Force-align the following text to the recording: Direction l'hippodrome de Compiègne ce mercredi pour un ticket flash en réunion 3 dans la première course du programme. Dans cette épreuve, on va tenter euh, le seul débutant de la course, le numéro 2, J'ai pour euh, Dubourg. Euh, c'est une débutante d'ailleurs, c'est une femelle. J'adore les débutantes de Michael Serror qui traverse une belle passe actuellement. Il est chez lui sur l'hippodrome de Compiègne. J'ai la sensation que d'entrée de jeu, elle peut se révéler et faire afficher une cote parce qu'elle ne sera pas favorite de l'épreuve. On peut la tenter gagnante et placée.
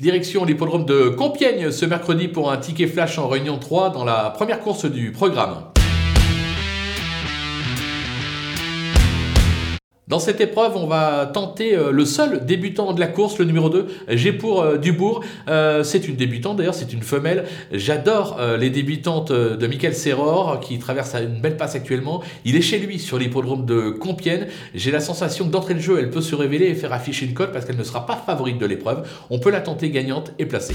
Direction 0.00 0.46
l'hippodrome 0.46 0.86
de 0.86 1.10
Compiègne 1.10 1.70
ce 1.70 1.84
mercredi 1.84 2.26
pour 2.26 2.50
un 2.50 2.56
ticket 2.56 2.86
flash 2.86 3.18
en 3.18 3.28
réunion 3.28 3.58
3 3.58 3.90
dans 3.90 4.06
la 4.06 4.30
première 4.30 4.60
course 4.60 4.86
du 4.86 5.12
programme. 5.12 5.69
Dans 10.10 10.18
cette 10.18 10.40
épreuve, 10.40 10.76
on 10.76 10.88
va 10.88 11.30
tenter 11.32 11.76
euh, 11.76 11.92
le 11.92 12.04
seul 12.04 12.44
débutant 12.44 12.92
de 12.94 12.98
la 12.98 13.06
course, 13.06 13.38
le 13.38 13.44
numéro 13.44 13.70
2, 13.70 13.86
J'ai 14.08 14.32
pour 14.32 14.60
euh, 14.60 14.76
Dubourg. 14.76 15.22
Euh, 15.48 15.84
c'est 15.84 16.08
une 16.08 16.16
débutante 16.16 16.56
d'ailleurs, 16.56 16.74
c'est 16.74 16.92
une 16.92 17.04
femelle. 17.04 17.44
J'adore 17.70 18.40
les 18.58 18.70
débutantes 18.70 19.30
de 19.30 19.66
Michael 19.68 19.94
Serror 19.94 20.58
qui 20.58 20.80
traverse 20.80 21.14
une 21.14 21.40
belle 21.40 21.56
passe 21.56 21.76
actuellement. 21.76 22.24
Il 22.44 22.56
est 22.56 22.60
chez 22.60 22.80
lui 22.80 22.98
sur 22.98 23.18
l'hippodrome 23.18 23.66
de 23.66 23.90
Compiègne. 23.90 24.48
J'ai 24.74 24.90
la 24.90 24.98
sensation 24.98 25.46
que 25.46 25.52
d'entrée 25.52 25.74
de 25.74 25.80
jeu, 25.80 26.00
elle 26.00 26.10
peut 26.10 26.20
se 26.20 26.34
révéler 26.34 26.66
et 26.66 26.74
faire 26.74 26.92
afficher 26.92 27.26
une 27.26 27.34
cote 27.34 27.52
parce 27.52 27.64
qu'elle 27.64 27.78
ne 27.78 27.84
sera 27.84 28.04
pas 28.04 28.20
favorite 28.26 28.58
de 28.58 28.66
l'épreuve. 28.66 29.06
On 29.30 29.38
peut 29.38 29.50
la 29.50 29.60
tenter 29.60 29.90
gagnante 29.90 30.32
et 30.40 30.46
placée. 30.46 30.74